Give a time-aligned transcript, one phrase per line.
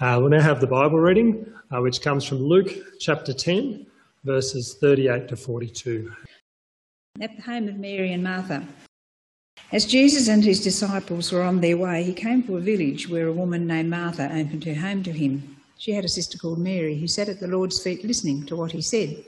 [0.00, 3.86] Uh, we'll now have the Bible reading, uh, which comes from Luke chapter 10,
[4.24, 6.10] verses 38 to 42.
[7.20, 8.66] At the home of Mary and Martha.
[9.72, 13.26] As Jesus and his disciples were on their way, he came to a village where
[13.26, 15.56] a woman named Martha opened her home to him.
[15.76, 18.72] She had a sister called Mary who sat at the Lord's feet listening to what
[18.72, 19.22] he said.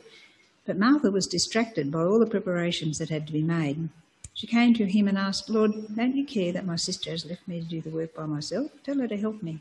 [0.65, 3.91] But Martha was distracted by all the preparations that had to be made.
[4.33, 7.47] She came to him and asked, Lord, don't you care that my sister has left
[7.47, 8.71] me to do the work by myself?
[8.85, 9.61] Tell her to help me.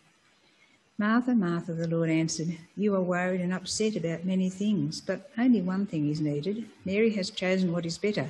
[1.01, 5.59] Martha, Martha, the Lord answered, You are worried and upset about many things, but only
[5.59, 6.63] one thing is needed.
[6.85, 8.29] Mary has chosen what is better,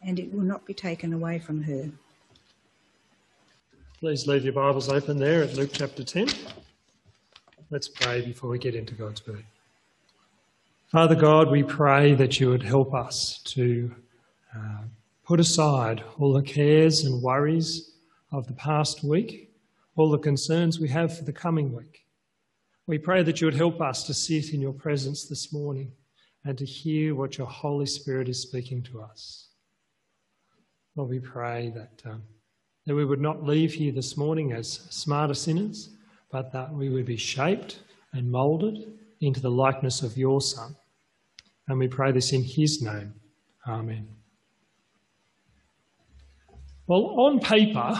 [0.00, 1.90] and it will not be taken away from her.
[3.98, 6.28] Please leave your Bibles open there at Luke chapter 10.
[7.70, 9.44] Let's pray before we get into God's Word.
[10.92, 13.92] Father God, we pray that you would help us to
[14.56, 14.82] uh,
[15.24, 17.90] put aside all the cares and worries
[18.30, 19.50] of the past week,
[19.96, 22.03] all the concerns we have for the coming week.
[22.86, 25.92] We pray that you would help us to sit in your presence this morning
[26.44, 29.48] and to hear what your Holy Spirit is speaking to us.
[30.94, 32.22] Lord, we pray that, um,
[32.86, 35.96] that we would not leave here this morning as smarter sinners,
[36.30, 37.80] but that we would be shaped
[38.12, 38.92] and moulded
[39.22, 40.76] into the likeness of your Son.
[41.68, 43.14] And we pray this in his name.
[43.66, 44.06] Amen.
[46.86, 47.98] Well, on paper,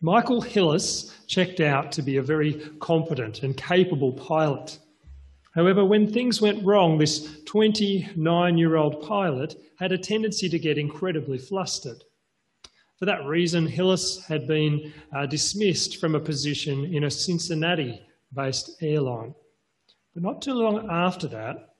[0.00, 4.78] Michael Hillis checked out to be a very competent and capable pilot.
[5.54, 10.78] However, when things went wrong, this 29 year old pilot had a tendency to get
[10.78, 12.02] incredibly flustered.
[12.98, 18.02] For that reason, Hillis had been uh, dismissed from a position in a Cincinnati
[18.34, 19.34] based airline.
[20.14, 21.74] But not too long after that,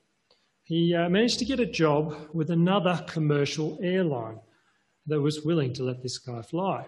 [0.63, 4.39] he uh, managed to get a job with another commercial airline
[5.07, 6.87] that was willing to let this guy fly.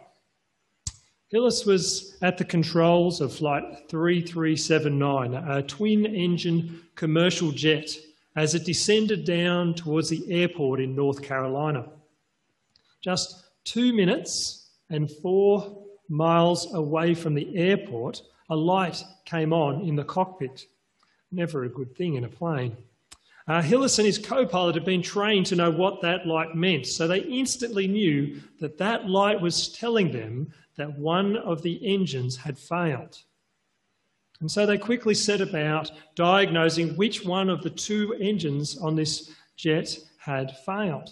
[1.32, 7.90] Hillis was at the controls of Flight 3379, a twin engine commercial jet,
[8.36, 11.88] as it descended down towards the airport in North Carolina.
[13.00, 19.96] Just two minutes and four miles away from the airport, a light came on in
[19.96, 20.66] the cockpit.
[21.32, 22.76] Never a good thing in a plane.
[23.48, 26.86] Uh, Hillis and his co pilot had been trained to know what that light meant,
[26.86, 32.38] so they instantly knew that that light was telling them that one of the engines
[32.38, 33.18] had failed.
[34.40, 39.32] And so they quickly set about diagnosing which one of the two engines on this
[39.56, 41.10] jet had failed.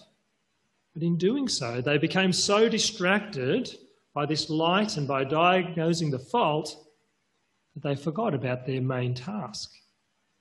[0.94, 3.70] But in doing so, they became so distracted
[4.14, 6.76] by this light and by diagnosing the fault
[7.74, 9.70] that they forgot about their main task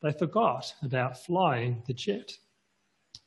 [0.01, 2.31] they forgot about flying the jet.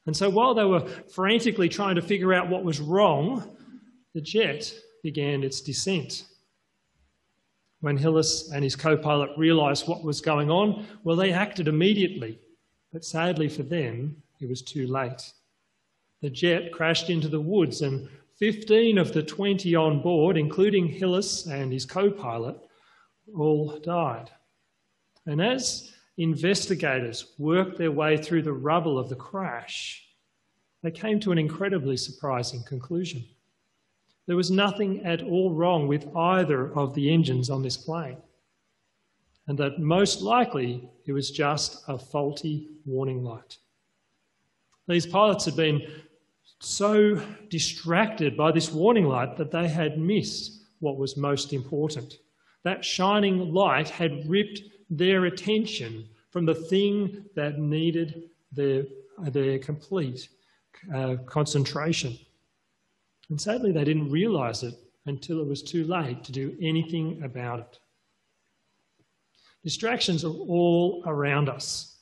[0.06, 3.56] And so while they were frantically trying to figure out what was wrong,
[4.14, 4.72] the jet
[5.02, 6.24] began its descent.
[7.80, 12.38] When Hillis and his co pilot realised what was going on, well, they acted immediately.
[12.92, 15.32] But sadly for them, it was too late.
[16.20, 21.46] The jet crashed into the woods, and 15 of the 20 on board, including Hillis
[21.46, 22.56] and his co pilot,
[23.36, 24.30] all died.
[25.26, 30.06] And as investigators worked their way through the rubble of the crash,
[30.82, 33.24] they came to an incredibly surprising conclusion.
[34.26, 38.18] There was nothing at all wrong with either of the engines on this plane,
[39.46, 43.58] and that most likely it was just a faulty warning light.
[44.88, 45.82] These pilots had been
[46.60, 52.18] so distracted by this warning light that they had missed what was most important.
[52.64, 54.60] That shining light had ripped
[54.92, 58.84] their attention from the thing that needed their,
[59.18, 60.28] their complete
[60.94, 62.18] uh, concentration.
[63.30, 64.74] And sadly, they didn't realize it
[65.06, 67.78] until it was too late to do anything about it.
[69.64, 71.96] Distractions are all around us.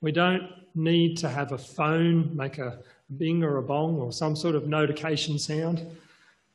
[0.00, 2.78] We don't need to have a phone make a
[3.18, 5.84] bing or a bong or some sort of notification sound.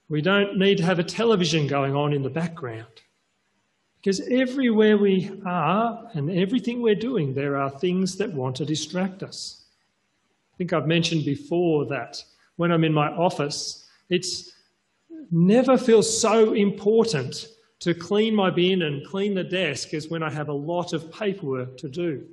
[0.10, 3.02] We don't need to have a television going on in the background.
[4.06, 9.24] Because everywhere we are and everything we're doing, there are things that want to distract
[9.24, 9.64] us.
[10.54, 12.24] I think I've mentioned before that
[12.58, 14.52] when I'm in my office, it's
[15.32, 17.48] never feels so important
[17.80, 21.12] to clean my bin and clean the desk as when I have a lot of
[21.12, 22.28] paperwork to do.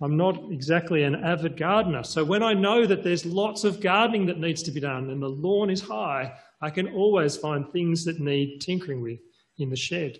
[0.00, 4.24] I'm not exactly an avid gardener, so when I know that there's lots of gardening
[4.24, 6.32] that needs to be done and the lawn is high,
[6.62, 9.20] I can always find things that need tinkering with
[9.58, 10.18] in the shed.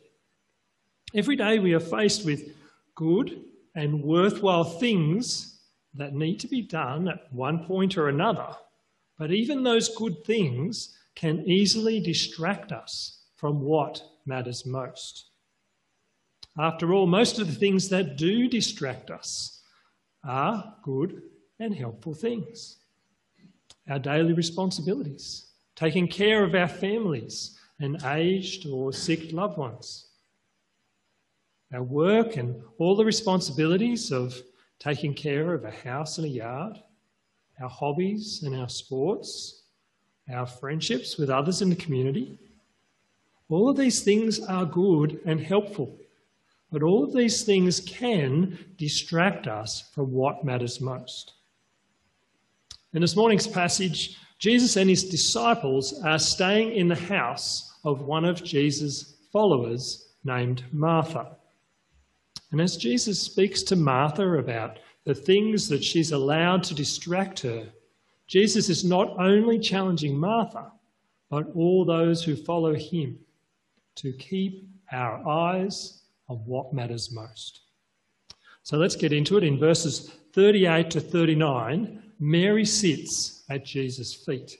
[1.13, 2.55] Every day we are faced with
[2.95, 3.43] good
[3.75, 5.59] and worthwhile things
[5.95, 8.55] that need to be done at one point or another.
[9.19, 15.31] But even those good things can easily distract us from what matters most.
[16.57, 19.63] After all, most of the things that do distract us
[20.25, 21.23] are good
[21.59, 22.77] and helpful things.
[23.89, 30.10] Our daily responsibilities, taking care of our families and aged or sick loved ones,
[31.73, 34.41] our work and all the responsibilities of
[34.79, 36.79] taking care of a house and a yard,
[37.61, 39.63] our hobbies and our sports,
[40.33, 42.39] our friendships with others in the community.
[43.49, 45.99] All of these things are good and helpful,
[46.73, 51.35] but all of these things can distract us from what matters most.
[52.93, 58.25] In this morning's passage, Jesus and his disciples are staying in the house of one
[58.25, 61.37] of Jesus' followers named Martha.
[62.53, 67.69] And as Jesus speaks to Martha about the things that she's allowed to distract her,
[68.27, 70.71] Jesus is not only challenging Martha,
[71.31, 73.19] but all those who follow him
[73.97, 77.61] to keep our eyes on what matters most.
[78.63, 79.45] So let's get into it.
[79.45, 84.57] In verses 38 to 39, Mary sits at Jesus' feet.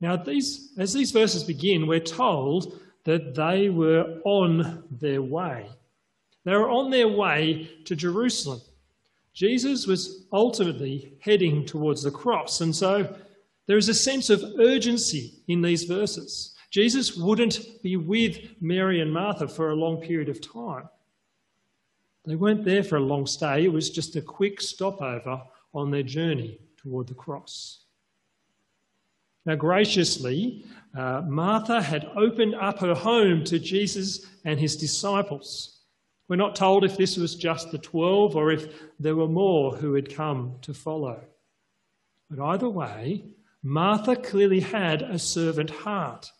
[0.00, 5.68] Now, these, as these verses begin, we're told that they were on their way.
[6.44, 8.60] They were on their way to Jerusalem.
[9.32, 13.14] Jesus was ultimately heading towards the cross, and so
[13.66, 16.54] there is a sense of urgency in these verses.
[16.70, 20.88] Jesus wouldn't be with Mary and Martha for a long period of time.
[22.24, 25.42] They weren't there for a long stay, it was just a quick stopover
[25.74, 27.84] on their journey toward the cross.
[29.44, 30.64] Now, graciously,
[30.96, 35.80] uh, Martha had opened up her home to Jesus and his disciples.
[36.28, 39.94] We're not told if this was just the 12 or if there were more who
[39.94, 41.20] had come to follow.
[42.30, 43.24] But either way,
[43.62, 46.30] Martha clearly had a servant heart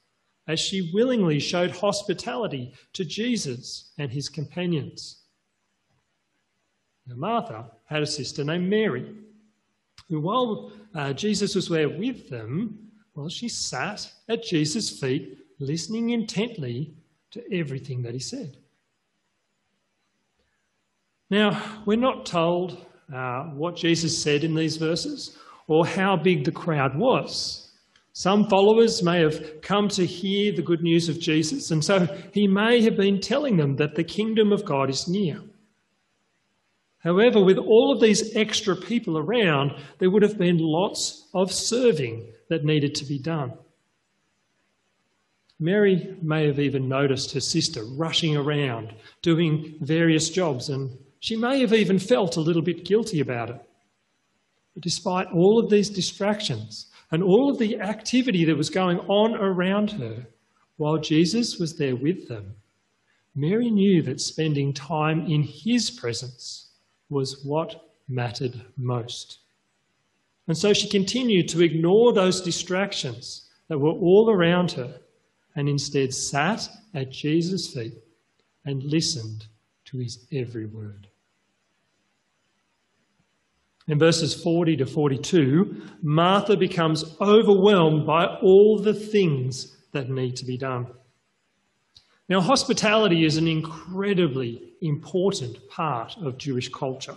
[0.48, 5.22] as she willingly showed hospitality to Jesus and his companions.
[7.06, 9.14] Now, Martha had a sister named Mary,
[10.08, 16.10] who, while uh, Jesus was there with them, well, she sat at Jesus' feet, listening
[16.10, 16.94] intently
[17.32, 18.56] to everything that he said.
[21.32, 22.76] Now, we're not told
[23.10, 25.34] uh, what Jesus said in these verses
[25.66, 27.72] or how big the crowd was.
[28.12, 32.46] Some followers may have come to hear the good news of Jesus, and so he
[32.46, 35.40] may have been telling them that the kingdom of God is near.
[36.98, 42.30] However, with all of these extra people around, there would have been lots of serving
[42.50, 43.54] that needed to be done.
[45.58, 50.90] Mary may have even noticed her sister rushing around, doing various jobs, and
[51.22, 53.60] she may have even felt a little bit guilty about it.
[54.74, 59.36] But despite all of these distractions and all of the activity that was going on
[59.36, 60.26] around her,
[60.78, 62.56] while Jesus was there with them,
[63.36, 66.70] Mary knew that spending time in his presence
[67.08, 69.38] was what mattered most.
[70.48, 74.92] And so she continued to ignore those distractions that were all around her
[75.54, 77.94] and instead sat at Jesus' feet
[78.64, 79.46] and listened
[79.84, 81.06] to his every word.
[83.88, 90.44] In verses 40 to 42, Martha becomes overwhelmed by all the things that need to
[90.44, 90.86] be done.
[92.28, 97.16] Now, hospitality is an incredibly important part of Jewish culture.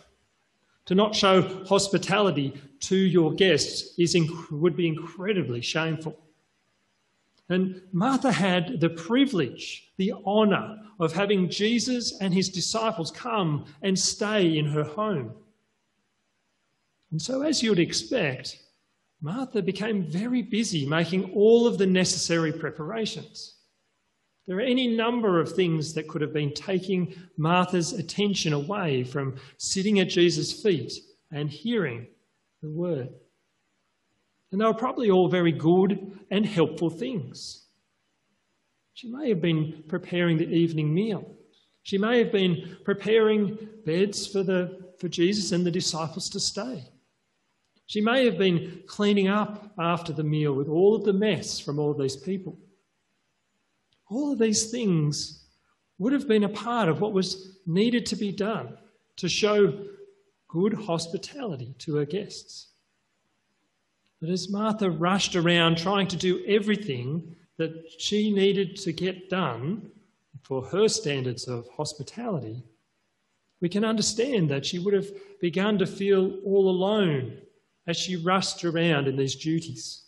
[0.85, 4.15] To not show hospitality to your guests is,
[4.51, 6.19] would be incredibly shameful.
[7.49, 13.97] And Martha had the privilege, the honour of having Jesus and his disciples come and
[13.97, 15.33] stay in her home.
[17.15, 18.59] And so, as you'd expect,
[19.21, 23.55] Martha became very busy making all of the necessary preparations.
[24.47, 29.37] There are any number of things that could have been taking Martha's attention away from
[29.55, 30.91] sitting at Jesus' feet
[31.31, 32.05] and hearing
[32.61, 33.13] the word.
[34.51, 37.63] And they were probably all very good and helpful things.
[38.93, 41.33] She may have been preparing the evening meal.
[41.83, 46.83] She may have been preparing beds for, the, for Jesus and the disciples to stay.
[47.87, 51.79] She may have been cleaning up after the meal with all of the mess from
[51.79, 52.57] all of these people.
[54.09, 55.45] All of these things
[55.97, 58.77] would have been a part of what was needed to be done
[59.17, 59.85] to show
[60.47, 62.67] good hospitality to her guests.
[64.19, 69.91] But as Martha rushed around trying to do everything that she needed to get done
[70.43, 72.63] for her standards of hospitality,
[73.61, 77.37] we can understand that she would have begun to feel all alone
[77.87, 80.03] as she rushed around in these duties.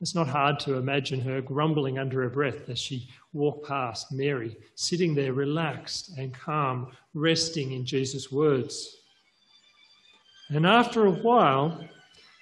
[0.00, 4.56] It's not hard to imagine her grumbling under her breath as she walked past Mary,
[4.76, 8.96] sitting there relaxed and calm, resting in Jesus' words.
[10.50, 11.84] And after a while,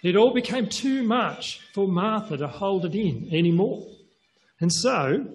[0.03, 3.87] it all became too much for Martha to hold it in anymore.
[4.61, 5.27] And so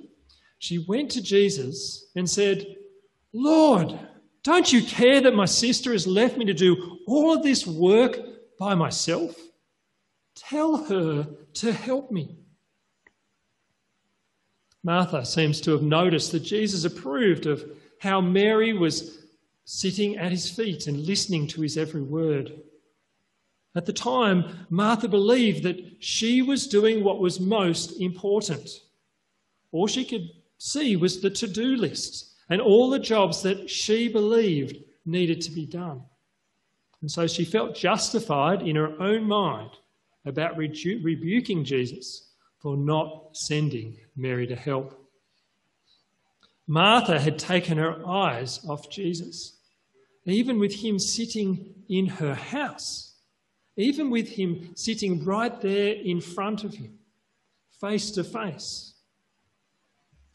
[0.60, 2.66] she went to Jesus and said,
[3.34, 4.00] Lord,
[4.44, 8.18] don't you care that my sister has left me to do all of this work
[8.62, 9.36] by myself?
[10.36, 12.38] Tell her to help me.
[14.84, 17.66] Martha seems to have noticed that Jesus approved of
[18.02, 19.26] how Mary was
[19.66, 22.54] sitting at his feet and listening to his every word.
[23.76, 28.70] At the time, Martha believed that she was doing what was most important.
[29.72, 34.08] All she could see was the to do list and all the jobs that she
[34.08, 36.04] believed needed to be done.
[37.02, 39.72] And so she felt justified in her own mind
[40.26, 42.30] about rebu- rebuking Jesus
[42.60, 44.98] for not sending Mary to help.
[46.68, 49.58] Martha had taken her eyes off Jesus,
[50.26, 53.16] even with him sitting in her house,
[53.78, 57.00] even with him sitting right there in front of him,
[57.80, 58.94] face to face.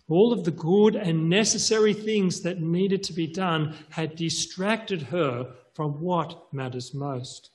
[0.09, 5.55] All of the good and necessary things that needed to be done had distracted her
[5.77, 7.51] from what matters most.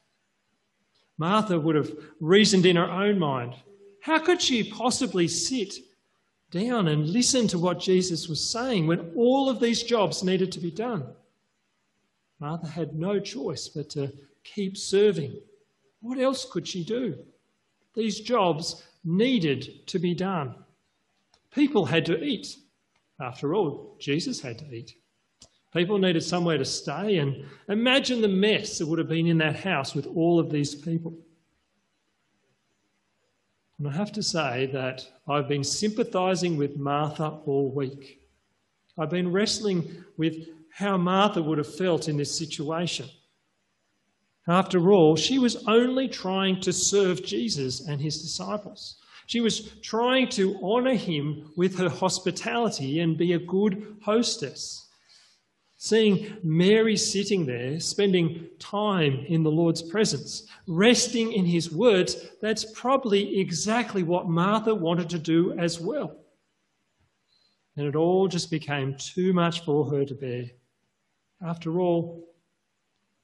[1.18, 3.56] Martha would have reasoned in her own mind
[4.02, 5.76] how could she possibly sit
[6.50, 10.60] down and listen to what Jesus was saying when all of these jobs needed to
[10.60, 11.06] be done?
[12.40, 14.12] Martha had no choice but to
[14.44, 15.40] keep serving.
[16.02, 17.16] What else could she do?
[17.94, 20.56] These jobs needed to be done.
[21.54, 22.58] People had to eat.
[23.20, 24.96] After all, Jesus had to eat.
[25.74, 29.56] People needed somewhere to stay, and imagine the mess that would have been in that
[29.56, 31.18] house with all of these people.
[33.80, 38.20] And I have to say that I've been sympathising with Martha all week.
[38.98, 40.36] I've been wrestling with
[40.72, 43.08] how Martha would have felt in this situation.
[44.48, 48.98] After all, she was only trying to serve Jesus and his disciples.
[49.26, 54.90] She was trying to honour him with her hospitality and be a good hostess.
[55.84, 62.72] Seeing Mary sitting there, spending time in the Lord's presence, resting in his words, that's
[62.74, 66.18] probably exactly what Martha wanted to do as well.
[67.76, 70.52] And it all just became too much for her to bear.
[71.44, 72.30] After all,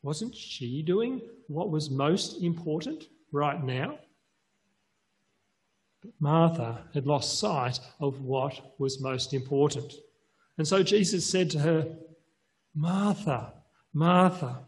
[0.02, 4.00] wasn't she doing what was most important right now?
[6.02, 9.94] But Martha had lost sight of what was most important.
[10.58, 11.96] And so Jesus said to her,
[12.80, 13.54] Martha,
[13.92, 14.60] Martha,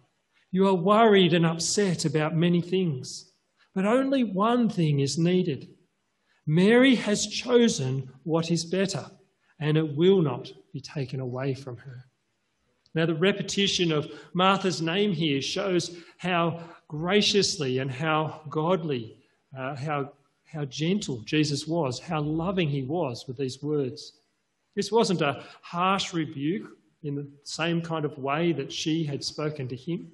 [0.49, 3.33] you are worried and upset about many things,
[3.75, 5.67] but only one thing is needed.
[6.47, 9.05] Mary has chosen what is better,
[9.59, 12.03] and it will not be taken away from her.
[12.95, 19.17] Now, the repetition of Martha's name here shows how graciously and how godly,
[19.55, 20.13] uh, how,
[20.51, 24.13] how gentle Jesus was, how loving he was with these words.
[24.75, 26.71] This wasn't a harsh rebuke
[27.03, 30.11] in the same kind of way that she had spoken to him,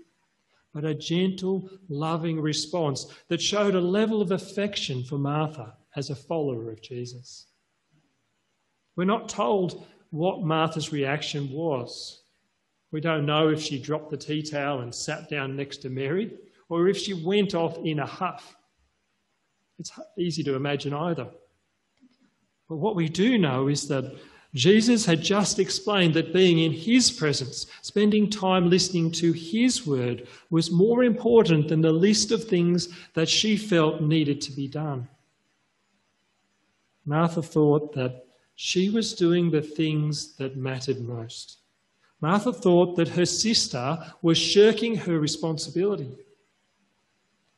[0.73, 6.15] but a gentle, loving response that showed a level of affection for Martha as a
[6.15, 7.47] follower of Jesus.
[8.95, 12.21] We're not told what Martha's reaction was.
[12.91, 16.33] We don't know if she dropped the tea towel and sat down next to Mary,
[16.69, 18.55] or if she went off in a huff.
[19.79, 21.27] It's easy to imagine either.
[22.69, 24.17] But what we do know is that
[24.55, 30.27] Jesus had just explained that being in his presence, spending time listening to his word,
[30.49, 35.09] was more important than the list of things that she felt needed to be done.
[37.05, 41.57] Martha thought that she was doing the things that mattered most.
[42.21, 46.17] Martha thought that her sister was shirking her responsibility.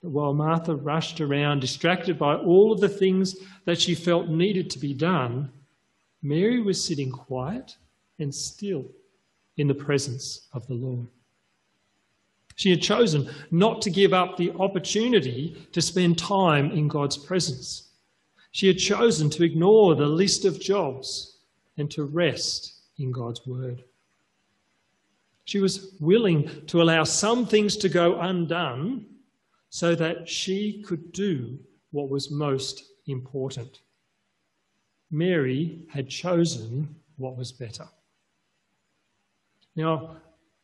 [0.01, 3.35] But while Martha rushed around, distracted by all of the things
[3.65, 5.51] that she felt needed to be done,
[6.21, 7.77] Mary was sitting quiet
[8.19, 8.85] and still
[9.57, 11.07] in the presence of the Lord.
[12.55, 17.89] She had chosen not to give up the opportunity to spend time in God's presence.
[18.51, 21.37] She had chosen to ignore the list of jobs
[21.77, 23.83] and to rest in God's word.
[25.45, 29.05] She was willing to allow some things to go undone
[29.69, 31.59] so that she could do
[31.91, 33.81] what was most important.
[35.11, 37.87] Mary had chosen what was better.
[39.75, 40.17] Now,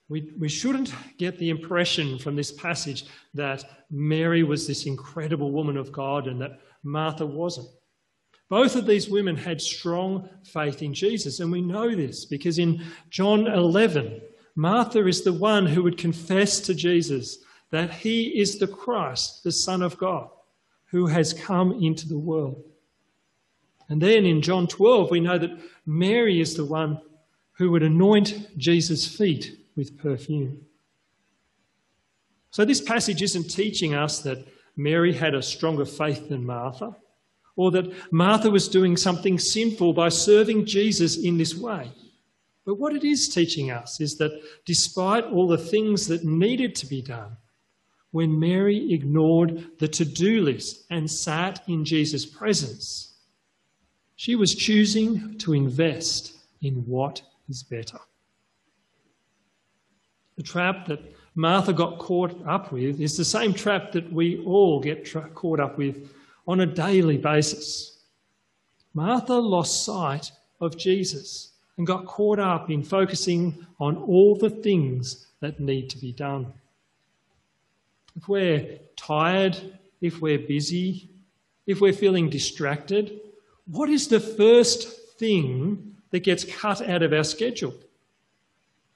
[0.09, 5.77] we, we shouldn't get the impression from this passage that Mary was this incredible woman
[5.77, 7.69] of God and that Martha wasn't.
[8.49, 12.83] Both of these women had strong faith in Jesus, and we know this because in
[13.09, 14.21] John 11,
[14.55, 17.39] Martha is the one who would confess to Jesus
[17.71, 20.29] that he is the Christ, the Son of God,
[20.85, 22.63] who has come into the world.
[23.89, 27.01] And then in John 12, we know that Mary is the one
[27.53, 30.65] who would anoint Jesus' feet with perfume.
[32.51, 36.95] So, this passage isn't teaching us that Mary had a stronger faith than Martha,
[37.55, 41.91] or that Martha was doing something sinful by serving Jesus in this way.
[42.65, 44.31] But what it is teaching us is that
[44.65, 47.37] despite all the things that needed to be done,
[48.11, 53.12] when Mary ignored the to do list and sat in Jesus' presence,
[54.23, 57.99] she was choosing to invest in what is better.
[60.37, 61.01] The trap that
[61.35, 65.59] Martha got caught up with is the same trap that we all get tra- caught
[65.59, 66.09] up with
[66.47, 67.99] on a daily basis.
[68.93, 75.27] Martha lost sight of Jesus and got caught up in focusing on all the things
[75.41, 76.47] that need to be done.
[78.15, 79.57] If we're tired,
[79.99, 81.09] if we're busy,
[81.67, 83.19] if we're feeling distracted,
[83.65, 87.73] what is the first thing that gets cut out of our schedule?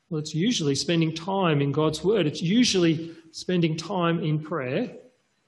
[0.09, 2.27] Well, it's usually spending time in God's Word.
[2.27, 4.91] It's usually spending time in prayer.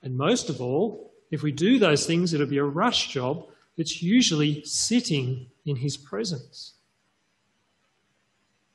[0.03, 3.47] And most of all, if we do those things, it'll be a rush job.
[3.77, 6.73] It's usually sitting in His presence.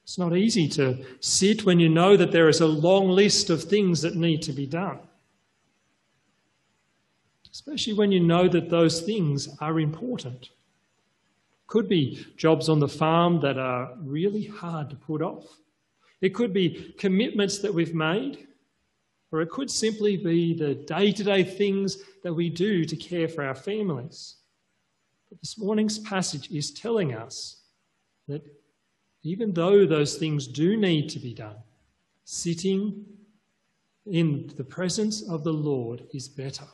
[0.05, 3.63] It's not easy to sit when you know that there is a long list of
[3.63, 4.99] things that need to be done.
[7.55, 10.51] Especially when you know that those things are important.
[11.69, 15.47] Could be jobs on the farm that are really hard to put off.
[16.21, 18.49] It could be commitments that we've made,
[19.31, 23.29] or it could simply be the day to day things that we do to care
[23.29, 24.35] for our families.
[25.29, 27.63] But this morning's passage is telling us
[28.27, 28.45] that
[29.23, 31.57] even though those things do need to be done,
[32.25, 33.07] sitting
[34.07, 36.67] in the presence of the Lord is better.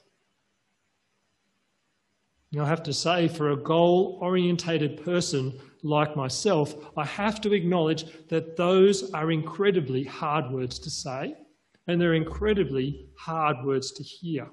[2.59, 8.07] I have to say, for a goal orientated person like myself, I have to acknowledge
[8.29, 11.37] that those are incredibly hard words to say
[11.87, 14.49] and they're incredibly hard words to hear.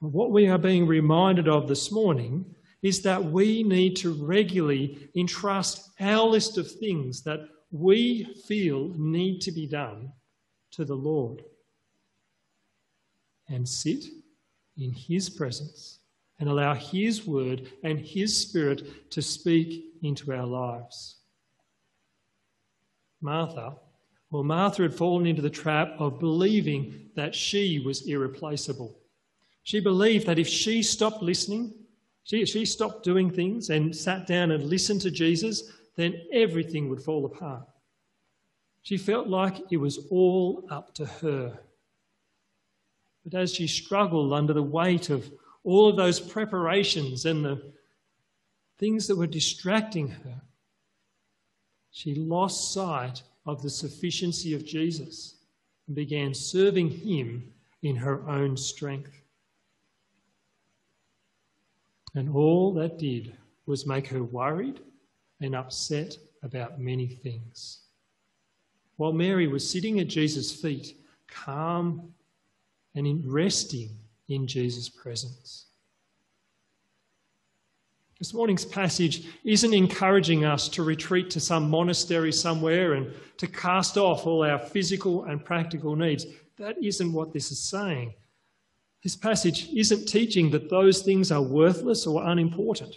[0.00, 5.90] What we are being reminded of this morning is that we need to regularly entrust
[6.00, 7.40] our list of things that
[7.70, 10.10] we feel need to be done
[10.72, 11.42] to the Lord
[13.48, 14.04] and sit
[14.80, 15.98] in His presence
[16.38, 21.16] and allow His word and His spirit to speak into our lives.
[23.20, 23.76] Martha,
[24.30, 28.96] well, Martha had fallen into the trap of believing that she was irreplaceable.
[29.64, 31.74] She believed that if she stopped listening,
[32.24, 35.64] she, she stopped doing things and sat down and listened to Jesus,
[35.96, 37.66] then everything would fall apart.
[38.82, 41.58] She felt like it was all up to her.
[43.24, 45.30] But as she struggled under the weight of
[45.64, 47.62] all of those preparations and the
[48.78, 50.40] things that were distracting her,
[51.90, 55.36] she lost sight of the sufficiency of Jesus
[55.86, 57.52] and began serving him
[57.82, 59.20] in her own strength.
[62.14, 64.80] And all that did was make her worried
[65.40, 67.80] and upset about many things.
[68.96, 72.12] While Mary was sitting at Jesus' feet, calm
[72.94, 73.90] and in resting
[74.28, 75.66] in Jesus' presence.
[78.18, 83.96] This morning's passage isn't encouraging us to retreat to some monastery somewhere and to cast
[83.96, 86.26] off all our physical and practical needs.
[86.58, 88.12] That isn't what this is saying.
[89.02, 92.94] This passage isn't teaching that those things are worthless or unimportant.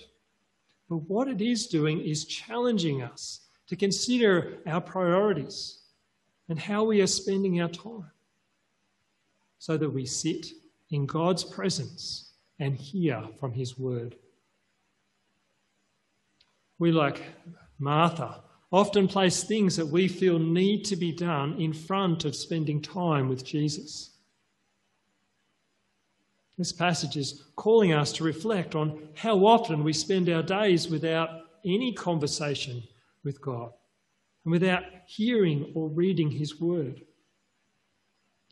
[0.89, 5.79] But what it is doing is challenging us to consider our priorities
[6.49, 8.11] and how we are spending our time
[9.63, 10.47] so that we sit
[10.89, 14.17] in God's presence and hear from His word.
[16.79, 17.21] We, like
[17.79, 18.41] Martha,
[18.73, 23.29] often place things that we feel need to be done in front of spending time
[23.29, 24.17] with Jesus.
[26.57, 31.29] This passage is calling us to reflect on how often we spend our days without
[31.63, 32.83] any conversation
[33.23, 33.71] with God
[34.43, 37.03] and without hearing or reading His Word.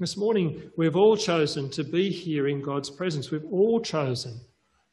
[0.02, 3.30] This morning, we've all chosen to be here in God's presence.
[3.30, 4.42] We've all chosen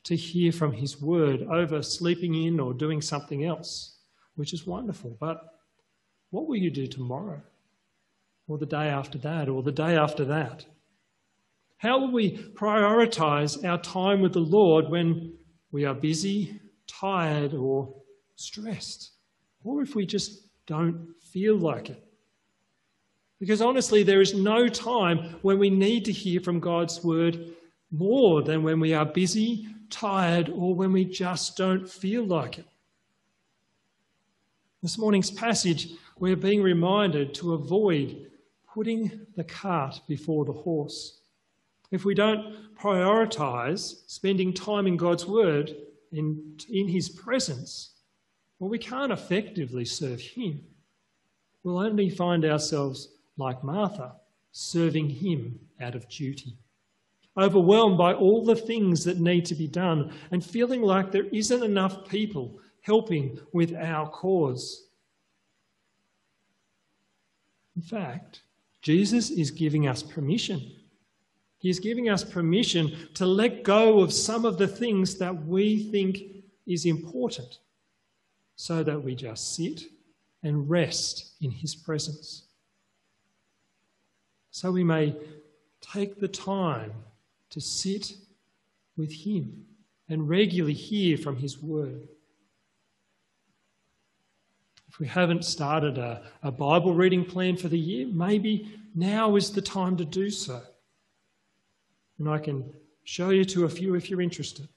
[0.05, 4.01] to hear from His Word over sleeping in or doing something else,
[4.35, 5.16] which is wonderful.
[5.18, 5.40] But
[6.29, 7.40] what will you do tomorrow?
[8.49, 9.49] Or the day after that?
[9.49, 10.66] Or the day after that?
[11.79, 15.33] How will we prioritize our time with the Lord when
[15.73, 17.94] we are busy, tired, or
[18.37, 19.12] stressed,
[19.64, 22.08] or if we just don't feel like it.
[23.40, 27.53] Because honestly, there is no time when we need to hear from God's word
[27.90, 32.66] more than when we are busy, tired, or when we just don't feel like it.
[34.83, 38.31] This morning's passage, we're being reminded to avoid
[38.72, 41.20] putting the cart before the horse.
[41.90, 45.74] If we don't prioritize spending time in God's Word,
[46.12, 47.92] in, in His presence,
[48.59, 50.61] well, we can't effectively serve Him.
[51.62, 54.16] We'll only find ourselves like Martha,
[54.53, 56.59] serving Him out of duty,
[57.37, 61.62] overwhelmed by all the things that need to be done, and feeling like there isn't
[61.62, 64.88] enough people helping with our cause.
[67.77, 68.42] In fact,
[68.83, 70.72] Jesus is giving us permission.
[71.59, 76.18] He's giving us permission to let go of some of the things that we think
[76.66, 77.59] is important
[78.57, 79.83] so that we just sit
[80.42, 82.48] and rest in His presence.
[84.51, 85.17] So we may
[85.81, 86.93] take the time
[87.51, 88.13] to sit
[88.97, 89.65] with Him
[90.09, 92.09] and regularly hear from His Word.
[94.89, 99.53] If we haven't started a, a Bible reading plan for the year, maybe now is
[99.53, 100.61] the time to do so.
[102.19, 102.73] And I can
[103.05, 104.69] show you to a few if you're interested.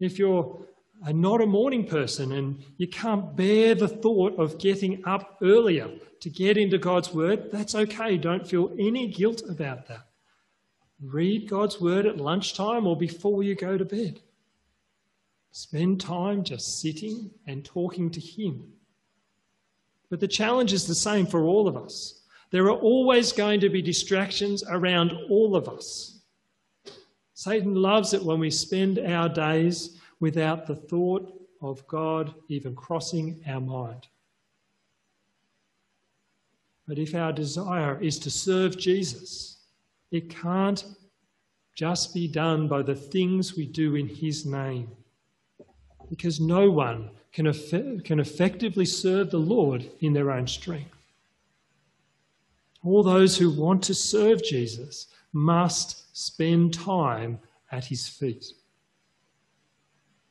[0.00, 0.66] If you're
[1.04, 5.90] are not a morning person and you can't bear the thought of getting up earlier
[6.20, 8.16] to get into God's Word, that's okay.
[8.16, 10.06] Don't feel any guilt about that.
[11.02, 14.20] Read God's Word at lunchtime or before you go to bed.
[15.50, 18.72] Spend time just sitting and talking to Him.
[20.08, 22.20] But the challenge is the same for all of us.
[22.52, 26.20] There are always going to be distractions around all of us.
[27.34, 33.42] Satan loves it when we spend our days without the thought of God even crossing
[33.48, 34.06] our mind.
[36.86, 39.56] But if our desire is to serve Jesus,
[40.12, 40.84] it can't
[41.74, 44.92] just be done by the things we do in His name.
[46.08, 50.94] Because no one can, eff- can effectively serve the Lord in their own strength.
[52.84, 57.40] All those who want to serve Jesus must spend time
[57.72, 58.44] at His feet.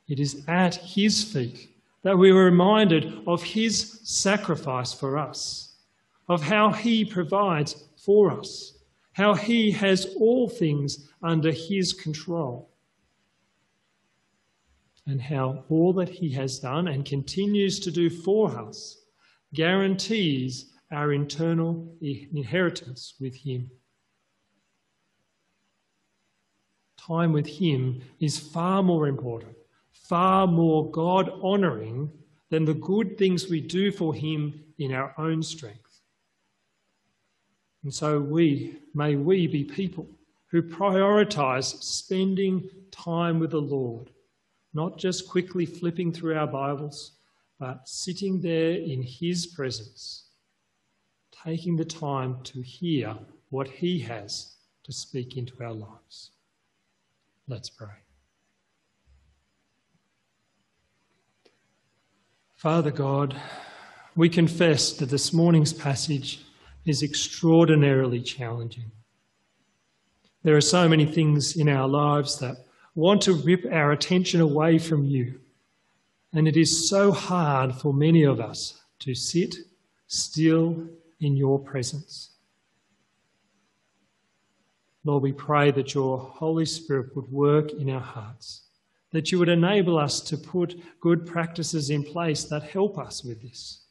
[0.08, 1.70] It is at his feet
[2.02, 5.76] that we are reminded of his sacrifice for us,
[6.28, 8.78] of how he provides for us,
[9.12, 12.70] how he has all things under his control,
[15.06, 19.04] and how all that he has done and continues to do for us
[19.54, 23.70] guarantees our eternal inheritance with him.
[26.96, 29.56] Time with him is far more important
[30.12, 32.12] far more God honouring
[32.50, 36.02] than the good things we do for Him in our own strength.
[37.82, 40.06] And so we, may we be people
[40.48, 44.10] who prioritise spending time with the Lord,
[44.74, 47.12] not just quickly flipping through our Bibles,
[47.58, 50.26] but sitting there in His presence,
[51.42, 53.16] taking the time to hear
[53.48, 56.32] what He has to speak into our lives.
[57.48, 58.02] Let's pray.
[62.62, 63.34] Father God,
[64.14, 66.44] we confess that this morning's passage
[66.84, 68.92] is extraordinarily challenging.
[70.44, 72.58] There are so many things in our lives that
[72.94, 75.40] want to rip our attention away from you.
[76.32, 79.56] And it is so hard for many of us to sit
[80.06, 80.86] still
[81.18, 82.30] in your presence.
[85.02, 88.62] Lord, we pray that your Holy Spirit would work in our hearts
[89.12, 93.40] that you would enable us to put good practices in place that help us with
[93.42, 93.82] this.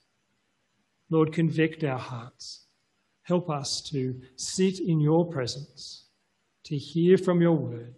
[1.10, 2.66] Lord, convict our hearts.
[3.24, 6.06] Help us to sit in your presence,
[6.64, 7.96] to hear from your word,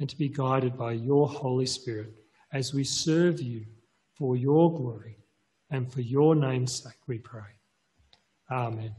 [0.00, 2.14] and to be guided by your Holy Spirit
[2.52, 3.64] as we serve you
[4.14, 5.18] for your glory
[5.70, 7.42] and for your name's sake, we pray.
[8.50, 8.94] Amen.